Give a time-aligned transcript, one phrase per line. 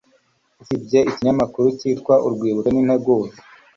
[0.61, 3.37] Usibye ikinyamakuru cyitwa 'Urwibutso n'Integuza